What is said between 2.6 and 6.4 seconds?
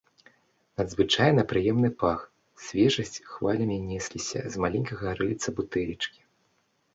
свежасць хвалямі несліся з маленькага рыльца бутэлечкі.